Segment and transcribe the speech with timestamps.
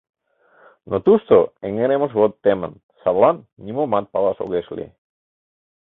[0.89, 4.91] Но тушто эҥыремышвот темын, садлан нимомат палаш огеш лий.